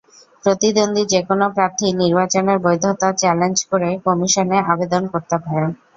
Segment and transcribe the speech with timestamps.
[0.43, 5.71] প্রতিদ্বন্দ্বী যেকোনো প্রার্থী নির্বাচনের বৈধতা চ্যালেঞ্জ করে কমিশনে আবেদন করতে পারবেন।